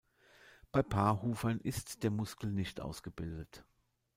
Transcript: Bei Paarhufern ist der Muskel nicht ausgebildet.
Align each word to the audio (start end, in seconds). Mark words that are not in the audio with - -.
Bei 0.71 0.81
Paarhufern 0.81 1.59
ist 1.59 2.01
der 2.01 2.09
Muskel 2.09 2.51
nicht 2.51 2.81
ausgebildet. 2.81 3.63